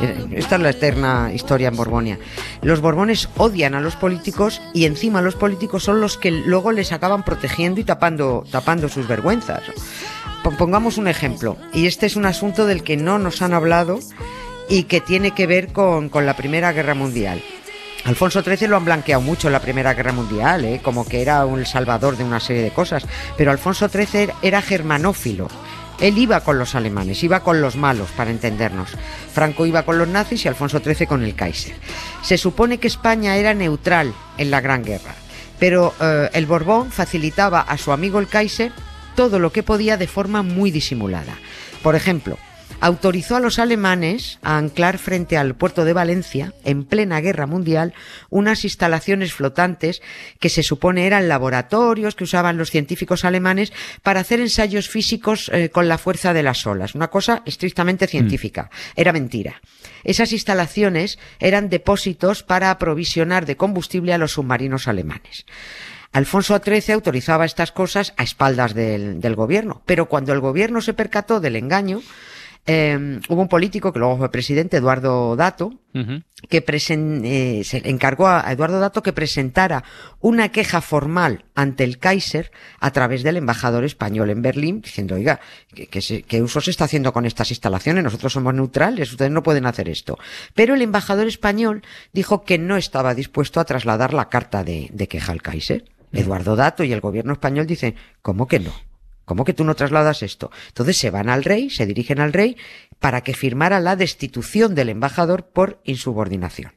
Eh, 0.00 0.26
Esta 0.32 0.56
es 0.56 0.62
la 0.62 0.70
eterna 0.70 1.30
historia 1.34 1.68
en 1.68 1.76
Borbonia. 1.76 2.18
Los 2.62 2.80
Borbones 2.80 3.28
odian 3.36 3.74
a 3.74 3.80
los 3.80 3.96
políticos 3.96 4.60
y 4.74 4.84
encima 4.84 5.22
los 5.22 5.34
políticos 5.36 5.84
son 5.84 6.00
los 6.00 6.18
que 6.18 6.30
luego 6.30 6.72
les 6.72 6.92
acaban 6.92 7.24
protegiendo 7.24 7.80
y 7.80 7.84
tapando, 7.84 8.44
tapando 8.50 8.88
sus 8.88 9.08
vergüenzas. 9.08 9.62
Po- 10.42 10.50
Pongamos 10.52 10.98
un 10.98 11.08
ejemplo, 11.08 11.56
y 11.72 11.86
este 11.86 12.06
es 12.06 12.16
un 12.16 12.26
asunto 12.26 12.66
del 12.66 12.82
que 12.82 12.96
no 12.96 13.18
nos 13.18 13.40
han 13.42 13.54
hablado 13.54 13.98
y 14.68 14.84
que 14.84 15.00
tiene 15.00 15.30
que 15.32 15.46
ver 15.46 15.72
con, 15.72 16.08
con 16.08 16.26
la 16.26 16.36
Primera 16.36 16.72
Guerra 16.72 16.94
Mundial. 16.94 17.42
Alfonso 18.04 18.42
XIII 18.42 18.68
lo 18.68 18.76
han 18.76 18.84
blanqueado 18.84 19.20
mucho 19.22 19.48
en 19.48 19.52
la 19.52 19.60
Primera 19.60 19.94
Guerra 19.94 20.12
Mundial, 20.12 20.64
¿eh? 20.64 20.80
como 20.82 21.04
que 21.08 21.22
era 21.22 21.44
un 21.44 21.64
salvador 21.66 22.16
de 22.16 22.22
una 22.24 22.38
serie 22.38 22.62
de 22.62 22.70
cosas, 22.70 23.04
pero 23.36 23.50
Alfonso 23.50 23.88
XIII 23.88 24.30
era 24.42 24.62
germanófilo. 24.62 25.48
Él 26.00 26.18
iba 26.18 26.40
con 26.40 26.58
los 26.58 26.74
alemanes, 26.74 27.22
iba 27.24 27.40
con 27.40 27.60
los 27.60 27.76
malos, 27.76 28.10
para 28.10 28.30
entendernos. 28.30 28.90
Franco 29.32 29.66
iba 29.66 29.84
con 29.84 29.98
los 29.98 30.08
nazis 30.08 30.44
y 30.44 30.48
Alfonso 30.48 30.80
XIII 30.80 31.06
con 31.06 31.22
el 31.22 31.34
Kaiser. 31.34 31.74
Se 32.22 32.38
supone 32.38 32.78
que 32.78 32.88
España 32.88 33.36
era 33.36 33.54
neutral 33.54 34.12
en 34.36 34.50
la 34.50 34.60
Gran 34.60 34.84
Guerra, 34.84 35.14
pero 35.58 35.94
eh, 36.00 36.30
el 36.34 36.46
Borbón 36.46 36.90
facilitaba 36.90 37.60
a 37.60 37.78
su 37.78 37.92
amigo 37.92 38.18
el 38.18 38.28
Kaiser 38.28 38.72
todo 39.14 39.38
lo 39.38 39.52
que 39.52 39.62
podía 39.62 39.96
de 39.96 40.06
forma 40.06 40.42
muy 40.42 40.70
disimulada. 40.70 41.34
Por 41.82 41.96
ejemplo, 41.96 42.38
autorizó 42.80 43.36
a 43.36 43.40
los 43.40 43.58
alemanes 43.58 44.38
a 44.42 44.58
anclar 44.58 44.98
frente 44.98 45.36
al 45.36 45.54
puerto 45.54 45.84
de 45.84 45.92
Valencia, 45.92 46.52
en 46.64 46.84
plena 46.84 47.20
guerra 47.20 47.46
mundial, 47.46 47.94
unas 48.30 48.64
instalaciones 48.64 49.32
flotantes 49.32 50.02
que 50.40 50.48
se 50.48 50.62
supone 50.62 51.06
eran 51.06 51.28
laboratorios 51.28 52.14
que 52.14 52.24
usaban 52.24 52.58
los 52.58 52.70
científicos 52.70 53.24
alemanes 53.24 53.72
para 54.02 54.20
hacer 54.20 54.40
ensayos 54.40 54.88
físicos 54.88 55.50
eh, 55.52 55.70
con 55.70 55.88
la 55.88 55.98
fuerza 55.98 56.32
de 56.32 56.42
las 56.42 56.66
olas. 56.66 56.94
Una 56.94 57.08
cosa 57.08 57.42
estrictamente 57.46 58.06
científica. 58.06 58.70
Era 58.94 59.12
mentira. 59.12 59.60
Esas 60.04 60.32
instalaciones 60.32 61.18
eran 61.40 61.68
depósitos 61.68 62.42
para 62.42 62.70
aprovisionar 62.70 63.46
de 63.46 63.56
combustible 63.56 64.12
a 64.12 64.18
los 64.18 64.32
submarinos 64.32 64.88
alemanes. 64.88 65.46
Alfonso 66.12 66.58
XIII 66.64 66.94
autorizaba 66.94 67.44
estas 67.44 67.72
cosas 67.72 68.14
a 68.16 68.22
espaldas 68.22 68.74
del, 68.74 69.20
del 69.20 69.34
gobierno, 69.34 69.82
pero 69.84 70.06
cuando 70.06 70.32
el 70.32 70.40
gobierno 70.40 70.80
se 70.80 70.94
percató 70.94 71.40
del 71.40 71.56
engaño, 71.56 72.00
eh, 72.66 73.20
hubo 73.28 73.42
un 73.42 73.48
político 73.48 73.92
que 73.92 73.98
luego 73.98 74.16
fue 74.18 74.30
presidente, 74.30 74.76
Eduardo 74.78 75.36
Dato, 75.36 75.72
que 76.50 76.62
presen- 76.64 77.22
eh, 77.24 77.64
se 77.64 77.88
encargó 77.88 78.28
a 78.28 78.44
Eduardo 78.52 78.78
Dato 78.80 79.02
que 79.02 79.14
presentara 79.14 79.82
una 80.20 80.50
queja 80.50 80.82
formal 80.82 81.46
ante 81.54 81.84
el 81.84 81.98
Kaiser 81.98 82.50
a 82.80 82.90
través 82.90 83.22
del 83.22 83.38
embajador 83.38 83.82
español 83.84 84.28
en 84.28 84.42
Berlín, 84.42 84.82
diciendo, 84.82 85.14
oiga, 85.14 85.40
¿qué, 85.74 85.86
qué 85.86 86.02
se- 86.02 86.22
qué 86.22 86.42
uso 86.42 86.60
se 86.60 86.70
está 86.70 86.84
haciendo 86.84 87.12
con 87.14 87.24
estas 87.24 87.50
instalaciones? 87.50 88.04
Nosotros 88.04 88.32
somos 88.34 88.52
neutrales, 88.52 89.10
ustedes 89.10 89.30
no 89.30 89.42
pueden 89.42 89.64
hacer 89.64 89.88
esto. 89.88 90.18
Pero 90.54 90.74
el 90.74 90.82
embajador 90.82 91.26
español 91.28 91.82
dijo 92.12 92.44
que 92.44 92.58
no 92.58 92.76
estaba 92.76 93.14
dispuesto 93.14 93.58
a 93.60 93.64
trasladar 93.64 94.12
la 94.12 94.28
carta 94.28 94.64
de, 94.64 94.88
de 94.92 95.08
queja 95.08 95.32
al 95.32 95.40
Kaiser. 95.40 95.84
Eduardo 96.12 96.56
Dato 96.56 96.84
y 96.84 96.92
el 96.92 97.00
gobierno 97.00 97.32
español 97.32 97.66
dicen, 97.66 97.94
¿cómo 98.22 98.46
que 98.46 98.60
no? 98.60 98.72
¿Cómo 99.26 99.44
que 99.44 99.52
tú 99.52 99.64
no 99.64 99.74
trasladas 99.74 100.22
esto? 100.22 100.50
Entonces 100.68 100.96
se 100.96 101.10
van 101.10 101.28
al 101.28 101.44
rey, 101.44 101.68
se 101.68 101.84
dirigen 101.84 102.20
al 102.20 102.32
rey 102.32 102.56
para 103.00 103.22
que 103.22 103.34
firmara 103.34 103.80
la 103.80 103.96
destitución 103.96 104.74
del 104.74 104.88
embajador 104.88 105.48
por 105.48 105.80
insubordinación. 105.84 106.72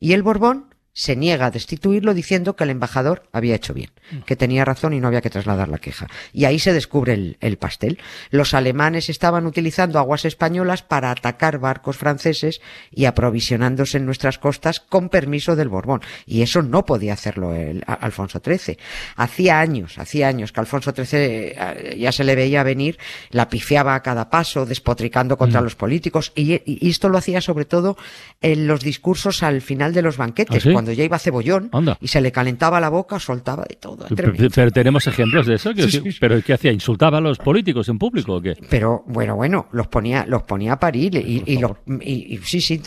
Y 0.00 0.12
el 0.12 0.24
Borbón 0.24 0.71
se 0.94 1.16
niega 1.16 1.46
a 1.46 1.50
destituirlo 1.50 2.12
diciendo 2.12 2.54
que 2.54 2.64
el 2.64 2.70
embajador 2.70 3.22
había 3.32 3.54
hecho 3.54 3.72
bien, 3.72 3.90
que 4.26 4.36
tenía 4.36 4.64
razón 4.64 4.92
y 4.92 5.00
no 5.00 5.08
había 5.08 5.22
que 5.22 5.30
trasladar 5.30 5.68
la 5.68 5.78
queja. 5.78 6.06
Y 6.34 6.44
ahí 6.44 6.58
se 6.58 6.72
descubre 6.74 7.14
el, 7.14 7.38
el 7.40 7.56
pastel. 7.56 7.98
Los 8.30 8.52
alemanes 8.52 9.08
estaban 9.08 9.46
utilizando 9.46 9.98
aguas 9.98 10.26
españolas 10.26 10.82
para 10.82 11.10
atacar 11.10 11.58
barcos 11.58 11.96
franceses 11.96 12.60
y 12.90 13.06
aprovisionándose 13.06 13.96
en 13.96 14.04
nuestras 14.06 14.38
costas 14.38 14.80
con 14.80 15.08
permiso 15.08 15.56
del 15.56 15.70
Borbón. 15.70 16.02
Y 16.26 16.42
eso 16.42 16.60
no 16.62 16.84
podía 16.84 17.14
hacerlo 17.14 17.54
el 17.54 17.82
a- 17.86 17.94
Alfonso 17.94 18.40
XIII. 18.44 18.76
Hacía 19.16 19.60
años, 19.60 19.98
hacía 19.98 20.28
años 20.28 20.52
que 20.52 20.60
Alfonso 20.60 20.92
XIII 20.94 21.06
eh, 21.14 21.96
ya 21.98 22.12
se 22.12 22.24
le 22.24 22.34
veía 22.34 22.62
venir, 22.64 22.98
la 23.30 23.48
pifiaba 23.48 23.94
a 23.94 24.02
cada 24.02 24.28
paso, 24.28 24.66
despotricando 24.66 25.38
contra 25.38 25.60
los 25.62 25.74
políticos, 25.74 26.32
y, 26.34 26.60
y 26.66 26.90
esto 26.90 27.08
lo 27.08 27.16
hacía 27.16 27.40
sobre 27.40 27.64
todo 27.64 27.96
en 28.42 28.66
los 28.66 28.80
discursos 28.82 29.42
al 29.42 29.62
final 29.62 29.94
de 29.94 30.02
los 30.02 30.18
banquetes, 30.18 30.56
¿Ah, 30.56 30.60
sí? 30.60 30.72
Cuando 30.82 30.92
ya 30.92 31.04
iba 31.04 31.16
cebollón 31.18 31.68
Anda. 31.72 31.96
y 32.00 32.08
se 32.08 32.20
le 32.20 32.32
calentaba 32.32 32.80
la 32.80 32.88
boca, 32.88 33.20
soltaba 33.20 33.64
de 33.68 33.76
todo. 33.76 34.06
Pero, 34.16 34.70
tenemos 34.72 35.06
ejemplos 35.06 35.46
de 35.46 35.54
eso. 35.54 35.70
Sí, 35.76 35.88
sí. 35.90 36.02
¿Pero 36.20 36.42
qué 36.42 36.54
hacía? 36.54 36.72
¿Insultaba 36.72 37.18
a 37.18 37.20
los 37.20 37.38
políticos 37.38 37.88
en 37.88 37.98
público 37.98 38.34
o 38.34 38.42
qué? 38.42 38.56
Pero 38.68 39.04
bueno, 39.06 39.36
bueno, 39.36 39.68
los 39.70 39.86
ponía, 39.86 40.24
los 40.26 40.42
ponía 40.42 40.72
a 40.72 40.80
parir 40.80 41.14
y, 41.14 41.44
y 41.46 41.58
los- 41.58 41.76
y- 42.00 42.34
y- 42.34 42.38
sí, 42.38 42.60
sí, 42.60 42.80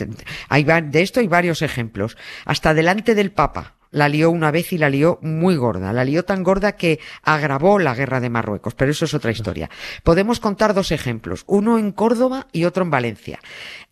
hay 0.50 0.64
de 0.64 1.00
esto 1.00 1.20
hay 1.20 1.26
varios 1.28 1.62
ejemplos. 1.62 2.18
Hasta 2.44 2.74
delante 2.74 3.14
del 3.14 3.30
Papa 3.32 3.75
la 3.90 4.08
lió 4.08 4.30
una 4.30 4.50
vez 4.50 4.72
y 4.72 4.78
la 4.78 4.90
lió 4.90 5.18
muy 5.22 5.56
gorda. 5.56 5.92
La 5.92 6.04
lió 6.04 6.24
tan 6.24 6.42
gorda 6.42 6.72
que 6.72 7.00
agravó 7.22 7.78
la 7.78 7.94
guerra 7.94 8.20
de 8.20 8.30
Marruecos, 8.30 8.74
pero 8.74 8.90
eso 8.90 9.04
es 9.04 9.14
otra 9.14 9.30
historia. 9.30 9.70
Podemos 10.02 10.40
contar 10.40 10.74
dos 10.74 10.92
ejemplos, 10.92 11.44
uno 11.46 11.78
en 11.78 11.92
Córdoba 11.92 12.46
y 12.52 12.64
otro 12.64 12.84
en 12.84 12.90
Valencia. 12.90 13.38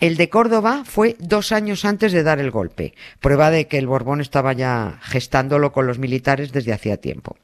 El 0.01 0.17
de 0.17 0.29
Córdoba 0.29 0.83
fue 0.85 1.17
dos 1.19 1.53
años 1.53 1.85
antes 1.85 2.13
de 2.13 2.23
dar 2.23 2.41
el 2.41 2.51
golpe, 2.51 2.95
prueba 3.21 3.51
de 3.51 3.67
que 3.67 3.79
el 3.79 3.87
Borbón 3.87 4.21
estaba 4.21 4.53
ya 4.53 4.99
gestándolo 5.03 5.73
con 5.73 5.87
los 5.87 5.99
militares 5.99 6.53
desde 6.53 6.73
hacía 6.73 6.97
tiempo. 6.97 7.37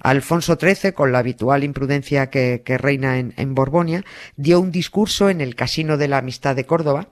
Alfonso 0.00 0.58
XIII, 0.60 0.92
con 0.92 1.12
la 1.12 1.18
habitual 1.18 1.64
imprudencia 1.64 2.30
que, 2.30 2.62
reina 2.78 3.18
en, 3.18 3.34
en 3.36 3.54
Borbonia, 3.54 4.04
dio 4.36 4.60
un 4.60 4.70
discurso 4.70 5.30
en 5.30 5.40
el 5.40 5.54
Casino 5.54 5.96
de 5.96 6.08
la 6.08 6.18
Amistad 6.18 6.54
de 6.56 6.66
Córdoba, 6.66 7.08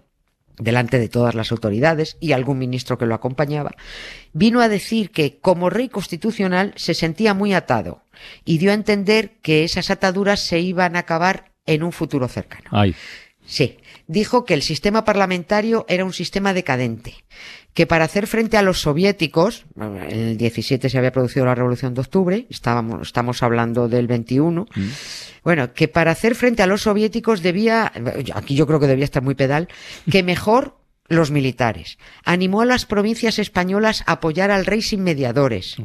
delante 0.59 0.99
de 0.99 1.09
todas 1.09 1.35
las 1.35 1.53
autoridades 1.53 2.17
y 2.21 2.33
algún 2.33 2.59
ministro 2.59 2.99
que 2.99 3.07
lo 3.07 3.15
acompañaba, 3.15 3.73
vino 4.33 4.61
a 4.61 4.69
decir 4.69 5.11
que 5.11 5.39
como 5.39 5.71
rey 5.71 5.89
constitucional 5.89 6.73
se 6.77 6.95
sentía 6.95 7.35
muy 7.35 7.55
atado 7.55 8.03
y 8.45 8.59
dio 8.59 8.71
a 8.71 8.75
entender 8.75 9.33
que 9.43 9.65
esas 9.65 9.91
ataduras 9.91 10.41
se 10.41 10.61
iban 10.61 10.97
a 10.97 11.01
acabar 11.01 11.53
en 11.67 11.83
un 11.83 11.93
futuro 11.93 12.29
cercano. 12.29 12.69
Ay, 12.71 12.95
Sí, 13.45 13.77
dijo 14.07 14.45
que 14.45 14.55
el 14.55 14.63
sistema 14.63 15.05
parlamentario 15.05 15.85
era 15.89 16.05
un 16.05 16.13
sistema 16.13 16.53
decadente, 16.55 17.15
que 17.75 17.87
para 17.87 18.05
hacer 18.05 18.27
frente 18.27 18.57
a 18.57 18.63
los 18.63 18.81
soviéticos, 18.81 19.65
en 19.77 19.97
el 19.97 20.37
17 20.37 20.89
se 20.89 20.99
había 20.99 21.13
producido 21.13 21.47
la 21.47 21.55
Revolución 21.55 21.95
de 21.95 22.01
Octubre, 22.01 22.47
estábamos, 22.51 23.09
estamos 23.09 23.43
hablando 23.43 23.89
del 23.89 24.07
21, 24.07 24.67
bueno, 25.43 25.73
que 25.73 25.89
para 25.89 26.11
hacer 26.11 26.35
frente 26.35 26.63
a 26.63 26.67
los 26.67 26.83
soviéticos 26.83 27.43
debía, 27.43 27.93
aquí 28.35 28.55
yo 28.55 28.67
creo 28.67 28.81
que 28.81 28.87
debía 28.87 29.05
estar 29.05 29.23
muy 29.23 29.35
pedal, 29.35 29.69
que 30.11 30.23
mejor 30.23 30.77
los 31.09 31.31
militares. 31.31 31.99
Animó 32.25 32.63
a 32.63 32.67
las 32.67 32.87
provincias 32.87 33.39
españolas 33.39 34.03
a 34.07 34.13
apoyar 34.13 34.51
al 34.51 34.67
rey 34.67 34.83
sin 34.83 35.03
mediadores, 35.03 35.77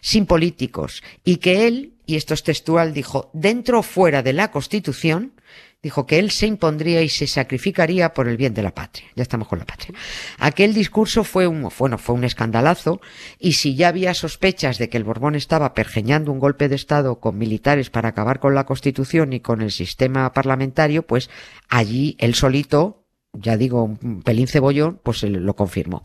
sin 0.00 0.26
políticos, 0.26 1.02
y 1.24 1.36
que 1.36 1.66
él, 1.66 1.94
y 2.06 2.16
esto 2.16 2.34
es 2.34 2.42
textual, 2.42 2.92
dijo, 2.92 3.30
dentro 3.32 3.80
o 3.80 3.82
fuera 3.82 4.22
de 4.22 4.32
la 4.32 4.50
Constitución, 4.50 5.32
dijo 5.82 6.06
que 6.06 6.20
él 6.20 6.30
se 6.30 6.46
impondría 6.46 7.02
y 7.02 7.08
se 7.08 7.26
sacrificaría 7.26 8.14
por 8.14 8.28
el 8.28 8.36
bien 8.36 8.54
de 8.54 8.62
la 8.62 8.72
patria. 8.72 9.06
Ya 9.16 9.22
estamos 9.22 9.48
con 9.48 9.58
la 9.58 9.66
patria. 9.66 9.98
Aquel 10.38 10.74
discurso 10.74 11.24
fue 11.24 11.48
un, 11.48 11.68
bueno, 11.76 11.98
fue 11.98 12.14
un 12.14 12.22
escandalazo 12.22 13.00
y 13.40 13.54
si 13.54 13.74
ya 13.74 13.88
había 13.88 14.14
sospechas 14.14 14.78
de 14.78 14.88
que 14.88 14.96
el 14.96 15.04
Borbón 15.04 15.34
estaba 15.34 15.74
pergeñando 15.74 16.30
un 16.30 16.38
golpe 16.38 16.68
de 16.68 16.76
Estado 16.76 17.18
con 17.18 17.36
militares 17.36 17.90
para 17.90 18.10
acabar 18.10 18.38
con 18.38 18.54
la 18.54 18.64
Constitución 18.64 19.32
y 19.32 19.40
con 19.40 19.60
el 19.60 19.72
sistema 19.72 20.32
parlamentario, 20.32 21.04
pues 21.04 21.30
allí 21.68 22.16
él 22.20 22.34
solito 22.34 23.00
ya 23.34 23.56
digo, 23.56 23.84
un 23.84 24.22
pelín 24.22 24.46
cebollón, 24.46 25.00
pues 25.02 25.22
lo 25.22 25.56
confirmó. 25.56 26.02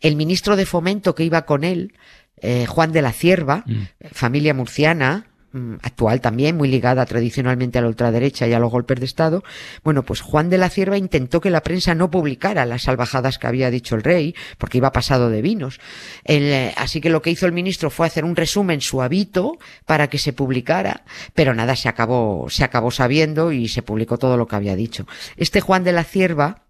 El 0.00 0.16
ministro 0.16 0.56
de 0.56 0.66
Fomento 0.66 1.14
que 1.14 1.22
iba 1.22 1.46
con 1.46 1.62
él, 1.62 1.94
eh, 2.38 2.66
Juan 2.66 2.90
de 2.90 3.00
la 3.00 3.12
Cierva, 3.12 3.64
familia 4.10 4.54
murciana, 4.54 5.28
mm, 5.28 5.33
actual 5.82 6.20
también, 6.20 6.56
muy 6.56 6.68
ligada 6.68 7.06
tradicionalmente 7.06 7.78
a 7.78 7.82
la 7.82 7.88
ultraderecha 7.88 8.46
y 8.46 8.52
a 8.52 8.58
los 8.58 8.70
golpes 8.70 8.98
de 8.98 9.06
Estado. 9.06 9.42
Bueno, 9.82 10.02
pues 10.02 10.20
Juan 10.20 10.50
de 10.50 10.58
la 10.58 10.70
Cierva 10.70 10.98
intentó 10.98 11.40
que 11.40 11.50
la 11.50 11.62
prensa 11.62 11.94
no 11.94 12.10
publicara 12.10 12.66
las 12.66 12.82
salvajadas 12.82 13.38
que 13.38 13.46
había 13.46 13.70
dicho 13.70 13.94
el 13.94 14.02
rey, 14.02 14.34
porque 14.58 14.78
iba 14.78 14.92
pasado 14.92 15.30
de 15.30 15.42
vinos. 15.42 15.80
Eh, 16.24 16.72
así 16.76 17.00
que 17.00 17.10
lo 17.10 17.22
que 17.22 17.30
hizo 17.30 17.46
el 17.46 17.52
ministro 17.52 17.90
fue 17.90 18.06
hacer 18.06 18.24
un 18.24 18.36
resumen 18.36 18.80
suavito 18.80 19.58
para 19.86 20.08
que 20.08 20.18
se 20.18 20.32
publicara, 20.32 21.04
pero 21.34 21.54
nada, 21.54 21.76
se 21.76 21.88
acabó, 21.88 22.46
se 22.50 22.64
acabó 22.64 22.90
sabiendo 22.90 23.52
y 23.52 23.68
se 23.68 23.82
publicó 23.82 24.18
todo 24.18 24.36
lo 24.36 24.46
que 24.46 24.56
había 24.56 24.76
dicho. 24.76 25.06
Este 25.36 25.60
Juan 25.60 25.84
de 25.84 25.92
la 25.92 26.04
Cierva, 26.04 26.63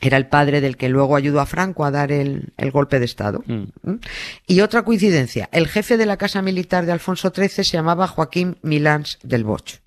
era 0.00 0.16
el 0.16 0.26
padre 0.26 0.60
del 0.60 0.76
que 0.76 0.88
luego 0.88 1.16
ayudó 1.16 1.40
a 1.40 1.46
Franco 1.46 1.84
a 1.84 1.90
dar 1.90 2.10
el, 2.12 2.52
el 2.56 2.70
golpe 2.70 2.98
de 2.98 3.04
Estado. 3.04 3.42
Mm. 3.46 3.64
¿Mm? 3.82 4.00
Y 4.46 4.60
otra 4.60 4.82
coincidencia, 4.82 5.48
el 5.52 5.68
jefe 5.68 5.96
de 5.96 6.06
la 6.06 6.16
Casa 6.16 6.42
Militar 6.42 6.86
de 6.86 6.92
Alfonso 6.92 7.32
XIII 7.34 7.48
se 7.48 7.64
llamaba 7.64 8.08
Joaquín 8.08 8.58
Milans 8.62 9.18
del 9.22 9.44
Bosch, 9.44 9.80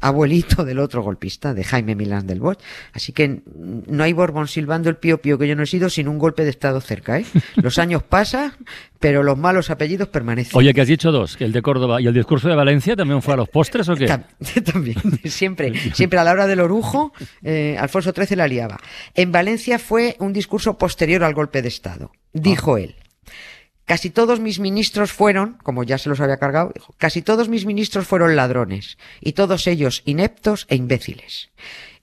abuelito 0.00 0.64
del 0.64 0.78
otro 0.78 1.02
golpista, 1.02 1.54
de 1.54 1.64
Jaime 1.64 1.94
Milán 1.94 2.26
del 2.26 2.40
Bosch. 2.40 2.58
Así 2.92 3.12
que 3.12 3.42
no 3.54 4.04
hay 4.04 4.12
Borbón 4.12 4.48
silbando 4.48 4.90
el 4.90 4.96
pío 4.96 5.20
pío 5.20 5.38
que 5.38 5.48
yo 5.48 5.56
no 5.56 5.62
he 5.62 5.66
sido 5.66 5.90
sin 5.90 6.08
un 6.08 6.18
golpe 6.18 6.44
de 6.44 6.50
Estado 6.50 6.80
cerca. 6.80 7.18
¿eh? 7.18 7.24
Los 7.56 7.78
años 7.78 8.02
pasan, 8.02 8.52
pero 9.00 9.22
los 9.22 9.38
malos 9.38 9.70
apellidos 9.70 10.08
permanecen. 10.08 10.56
Oye, 10.58 10.74
que 10.74 10.80
has 10.80 10.88
dicho 10.88 11.12
dos, 11.12 11.36
el 11.40 11.52
de 11.52 11.62
Córdoba 11.62 12.00
y 12.00 12.06
el 12.06 12.14
discurso 12.14 12.48
de 12.48 12.54
Valencia 12.56 12.96
también 12.96 13.22
fue 13.22 13.34
a 13.34 13.36
los 13.36 13.48
postres 13.48 13.88
o 13.88 13.94
qué? 13.94 14.06
Tam- 14.06 14.24
También, 14.72 14.96
siempre, 15.24 15.72
siempre 15.94 16.18
a 16.18 16.24
la 16.24 16.32
hora 16.32 16.46
del 16.46 16.60
orujo, 16.60 17.12
eh, 17.42 17.76
Alfonso 17.78 18.12
XIII 18.14 18.36
la 18.36 18.48
liaba. 18.48 18.78
En 19.14 19.30
Valencia 19.32 19.78
fue 19.78 20.16
un 20.18 20.32
discurso 20.32 20.76
posterior 20.78 21.22
al 21.24 21.34
golpe 21.34 21.62
de 21.62 21.68
Estado. 21.68 22.10
Dijo 22.32 22.76
él, 22.76 22.94
casi 23.88 24.10
todos 24.10 24.38
mis 24.38 24.60
ministros 24.60 25.12
fueron, 25.12 25.56
como 25.62 25.82
ya 25.82 25.96
se 25.96 26.10
los 26.10 26.20
había 26.20 26.36
cargado, 26.36 26.70
dijo, 26.74 26.94
casi 26.98 27.22
todos 27.22 27.48
mis 27.48 27.64
ministros 27.64 28.06
fueron 28.06 28.36
ladrones, 28.36 28.98
y 29.20 29.32
todos 29.32 29.66
ellos 29.66 30.02
ineptos 30.04 30.66
e 30.68 30.76
imbéciles. 30.76 31.48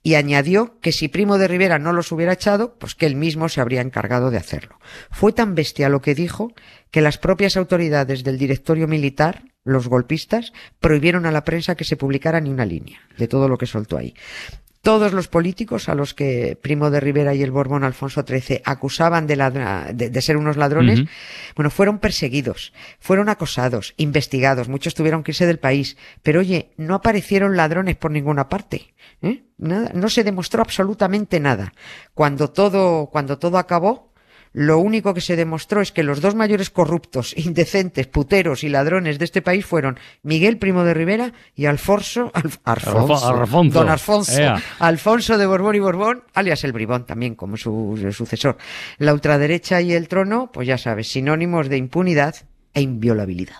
Y 0.01 0.15
añadió 0.15 0.79
que 0.81 0.91
si 0.91 1.07
Primo 1.07 1.37
de 1.37 1.47
Rivera 1.47 1.77
no 1.77 1.93
los 1.93 2.11
hubiera 2.11 2.33
echado, 2.33 2.73
pues 2.79 2.95
que 2.95 3.05
él 3.05 3.15
mismo 3.15 3.49
se 3.49 3.61
habría 3.61 3.81
encargado 3.81 4.31
de 4.31 4.37
hacerlo. 4.37 4.79
Fue 5.11 5.31
tan 5.31 5.53
bestia 5.53 5.89
lo 5.89 6.01
que 6.01 6.15
dijo 6.15 6.53
que 6.89 7.01
las 7.01 7.19
propias 7.19 7.55
autoridades 7.55 8.23
del 8.23 8.39
directorio 8.39 8.87
militar, 8.87 9.43
los 9.63 9.87
golpistas, 9.87 10.53
prohibieron 10.79 11.27
a 11.27 11.31
la 11.31 11.43
prensa 11.43 11.75
que 11.75 11.85
se 11.85 11.97
publicara 11.97 12.39
ni 12.39 12.49
una 12.49 12.65
línea 12.65 12.99
de 13.17 13.27
todo 13.27 13.47
lo 13.47 13.57
que 13.59 13.67
soltó 13.67 13.97
ahí. 13.97 14.15
Todos 14.85 15.13
los 15.13 15.27
políticos 15.27 15.89
a 15.89 15.95
los 15.95 16.13
que 16.13 16.57
Primo 16.61 16.91
de 16.91 16.99
Rivera 16.99 17.33
y 17.33 17.41
el 17.41 17.49
Borbón 17.51 17.83
Alfonso 17.83 18.23
XIII 18.25 18.61
acusaban 18.63 19.25
de, 19.25 19.35
ladra- 19.35 19.91
de, 19.91 20.09
de 20.11 20.21
ser 20.21 20.37
unos 20.37 20.57
ladrones, 20.57 20.99
bueno, 21.55 21.71
fueron 21.71 21.97
perseguidos, 21.99 22.71
fueron 22.99 23.27
acosados, 23.29 23.95
investigados, 23.97 24.69
muchos 24.69 24.93
tuvieron 24.93 25.23
que 25.23 25.31
irse 25.31 25.47
del 25.47 25.57
país, 25.59 25.97
pero 26.21 26.39
oye, 26.41 26.71
no 26.77 26.93
aparecieron 26.95 27.57
ladrones 27.57 27.95
por 27.95 28.11
ninguna 28.11 28.47
parte. 28.47 28.93
¿eh? 29.23 29.43
Nada, 29.57 29.91
no 29.95 30.07
se 30.09 30.23
demostró 30.23 30.61
absolutamente 30.61 31.39
nada. 31.39 31.73
Cuando 32.13 32.51
todo, 32.51 33.07
cuando 33.11 33.39
todo 33.39 33.57
acabó, 33.57 34.04
lo 34.57 34.79
único 34.79 35.13
que 35.13 35.19
se 35.19 35.35
demostró 35.35 35.81
es 35.81 35.91
que 35.91 36.01
los 36.01 36.21
dos 36.21 36.33
mayores 36.33 36.69
corruptos, 36.69 37.33
indecentes, 37.37 38.07
puteros 38.07 38.63
y 38.63 38.69
ladrones 38.69 39.19
de 39.19 39.25
este 39.25 39.41
país 39.41 39.65
fueron 39.65 39.99
Miguel 40.23 40.57
Primo 40.57 40.85
de 40.85 40.93
Rivera 40.93 41.33
y 41.55 41.65
Alfonso, 41.65 42.31
Alf- 42.33 42.59
Alfonso, 42.63 43.15
Alfo- 43.27 43.41
Alfonso. 43.41 43.79
don 43.79 43.89
Alfonso, 43.89 44.39
Ea. 44.39 44.61
Alfonso 44.79 45.37
de 45.37 45.45
Borbón 45.45 45.75
y 45.75 45.79
Borbón, 45.79 46.23
alias 46.33 46.63
el 46.63 46.71
Bribón 46.71 47.05
también 47.05 47.35
como 47.35 47.57
su, 47.57 47.99
su 48.01 48.13
sucesor. 48.13 48.57
La 48.97 49.13
ultraderecha 49.13 49.81
y 49.81 49.91
el 49.93 50.07
trono, 50.07 50.49
pues 50.53 50.67
ya 50.67 50.77
sabes, 50.77 51.09
sinónimos 51.09 51.67
de 51.67 51.75
impunidad 51.77 52.35
e 52.73 52.79
inviolabilidad. 52.81 53.57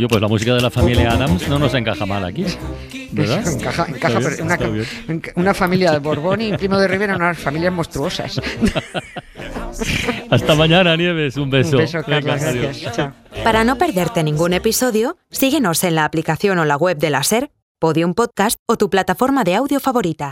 Oye, 0.00 0.08
pues 0.08 0.22
la 0.22 0.28
música 0.28 0.54
de 0.54 0.62
la 0.62 0.70
familia 0.70 1.10
Adams 1.12 1.46
no 1.46 1.58
nos 1.58 1.74
encaja 1.74 2.06
mal 2.06 2.24
aquí. 2.24 2.46
¿Verdad? 3.12 3.46
Encaja, 3.46 3.84
encaja, 3.88 4.18
Está 4.18 4.56
bien, 4.56 4.86
pero 5.06 5.20
una, 5.36 5.52
familia 5.52 5.92
de 5.92 5.98
Borbón 5.98 6.40
y 6.40 6.56
Primo 6.56 6.78
de 6.78 6.88
Rivera, 6.88 7.16
unas 7.16 7.36
familias 7.36 7.70
monstruosas. 7.70 8.40
Hasta 10.30 10.54
mañana, 10.54 10.96
Nieves. 10.96 11.36
Un 11.36 11.50
beso. 11.50 11.76
Un 11.76 11.82
beso, 11.82 12.02
Carlos, 12.02 12.40
gracias. 12.40 12.96
Chao. 12.96 13.12
Para 13.44 13.62
no 13.64 13.76
perderte 13.76 14.24
ningún 14.24 14.54
episodio, 14.54 15.18
síguenos 15.28 15.84
en 15.84 15.96
la 15.96 16.06
aplicación 16.06 16.58
o 16.58 16.64
la 16.64 16.78
web 16.78 16.96
de 16.96 17.10
la 17.10 17.22
SER, 17.22 17.50
Podium 17.78 18.14
Podcast 18.14 18.58
o 18.66 18.78
tu 18.78 18.88
plataforma 18.88 19.44
de 19.44 19.56
audio 19.56 19.80
favorita. 19.80 20.28